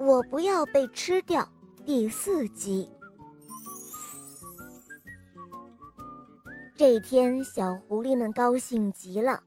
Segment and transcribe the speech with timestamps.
[0.00, 1.46] 我不要被吃掉。
[1.84, 2.88] 第四集。
[6.74, 9.42] 这天，小狐狸们高兴极了。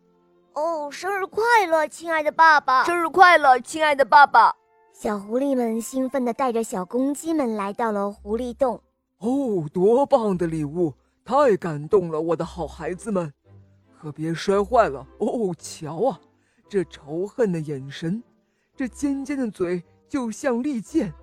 [0.54, 2.84] 哦，生日快乐，亲爱的爸爸！
[2.84, 4.56] 生日快乐，亲爱的爸爸！
[4.94, 8.80] 小狐狸们兴奋地带着小公鸡们来到了狐狸洞。
[9.18, 10.94] 哦，多棒的礼物！
[11.26, 13.34] 太感动了，我的好孩子们，
[14.00, 15.08] 可别摔坏了。
[15.18, 16.22] 哦，瞧啊，
[16.70, 18.22] 这仇恨的眼神，
[18.76, 21.14] 这尖尖的嘴就像利剑，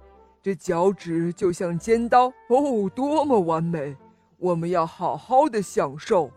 [0.43, 2.27] 这脚趾就像尖刀。
[2.49, 3.97] 哦，多么完美！
[4.39, 6.31] 我们要好好的享受。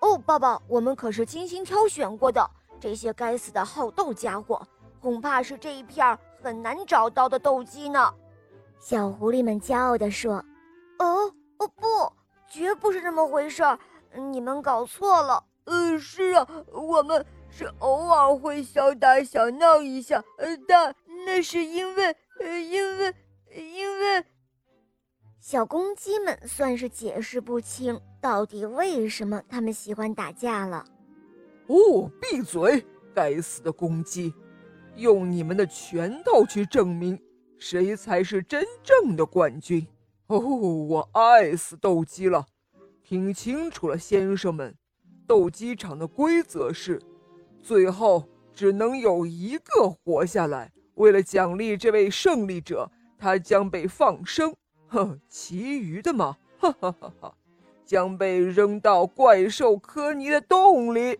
[0.00, 2.50] 哦，爸爸，我们可是精心挑选过的。
[2.80, 4.60] 这些该死的好斗家伙，
[5.00, 8.12] 恐怕是这一片很难找到的斗鸡呢。
[8.78, 10.42] 小狐狸们骄傲地说
[10.98, 11.86] ：“哦，哦，不，
[12.48, 13.78] 绝不是这么回事儿，
[14.32, 15.44] 你们搞错了。
[15.66, 23.14] 嗯，是啊，我们是偶尔会小打小闹一下，呃，但那是因为，呃，因为，
[23.54, 24.24] 因为……
[25.38, 30.84] 小公鸡们算是解释不清。”到底为什么他们喜欢打架了？
[31.68, 32.84] 哦，闭嘴！
[33.14, 34.34] 该死的公鸡，
[34.96, 37.18] 用你们的拳头去证明
[37.58, 39.86] 谁才是真正的冠军！
[40.26, 42.44] 哦，我爱死斗鸡了！
[43.02, 44.76] 听清楚了，先生们，
[45.26, 47.00] 斗鸡场的规则是，
[47.62, 50.70] 最后只能有一个活下来。
[50.94, 54.54] 为了奖励这位胜利者，他将被放生。
[54.88, 57.34] 哼，其余的嘛，哈哈哈哈！
[57.84, 61.18] 将被扔到怪兽科尼的洞里。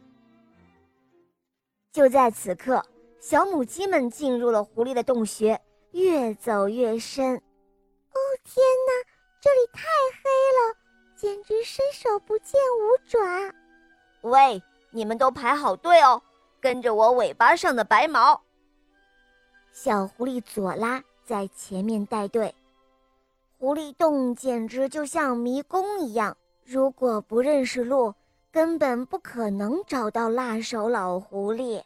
[1.93, 2.85] 就在此刻，
[3.19, 5.61] 小母鸡们进入了狐狸的洞穴，
[5.93, 7.35] 越走越深。
[7.35, 9.83] 哦天哪，这里太
[10.23, 10.77] 黑了，
[11.17, 13.55] 简直伸手不见五爪。
[14.23, 16.21] 喂，你们都排好队哦，
[16.61, 18.43] 跟着我尾巴上的白毛。
[19.73, 22.55] 小狐狸佐拉在前面带队。
[23.59, 26.37] 狐狸洞简直就像迷宫一样。
[26.65, 28.15] 如果不认识路，
[28.53, 31.83] 根本不可能找到辣手老狐狸。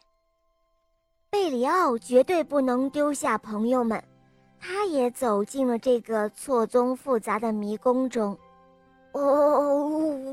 [1.29, 4.01] 贝里奥绝对不能丢下朋友们，
[4.59, 8.37] 他也走进了这个错综复杂的迷宫中。
[9.11, 9.79] 哦，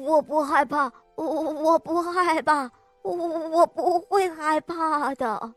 [0.05, 2.71] 我不害怕，我我不害怕，
[3.03, 5.53] 我我不会害怕的。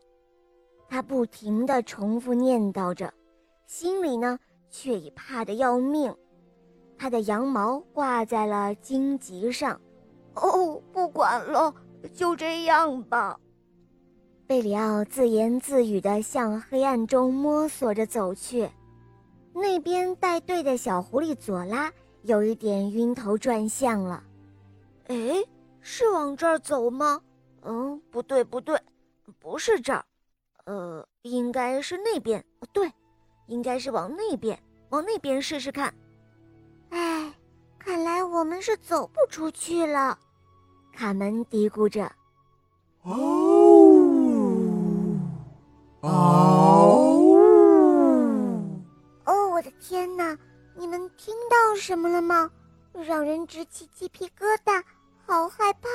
[0.88, 3.12] 他不停地重复念叨着，
[3.66, 4.38] 心里呢
[4.70, 6.14] 却已怕得要命。
[6.98, 9.80] 他的羊毛挂在了荆棘上，
[10.34, 11.74] 哦，不管了，
[12.14, 13.38] 就这样吧。
[14.46, 18.70] 贝里奥自言自语地向黑暗中摸索着走去。
[19.52, 21.92] 那边带队的小狐狸佐拉
[22.22, 24.22] 有一点晕头转向了。
[25.08, 25.42] 哎，
[25.80, 27.20] 是往这儿走吗？
[27.62, 28.78] 嗯，不对，不对，
[29.40, 30.04] 不是这儿。
[30.66, 32.44] 呃，应该是那边。
[32.72, 32.92] 对，
[33.46, 34.56] 应该是往那边，
[34.90, 35.92] 往那边试试看。
[36.90, 37.32] 哎，
[37.78, 40.18] 看来我们是走不出去了，
[40.92, 42.04] 卡门嘀咕着。
[43.02, 43.14] 哦，
[46.00, 46.08] 哦，
[49.24, 49.48] 哦！
[49.50, 50.36] 我的天哪，
[50.76, 52.50] 你们听到什么了吗？
[52.92, 54.82] 让人直起鸡皮疙瘩，
[55.26, 55.88] 好害怕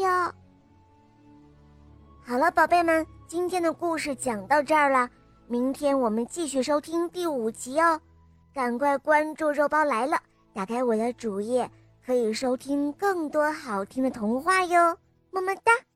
[0.00, 0.34] 呀！
[2.24, 5.06] 好了，宝贝们，今天的故事讲到这儿了，
[5.48, 8.00] 明天我们继续收听第五集哦，
[8.54, 10.18] 赶快关注肉包来了。
[10.54, 11.70] 打开我的主页，
[12.06, 14.96] 可以收听更多好听的童话哟，
[15.30, 15.87] 么么哒。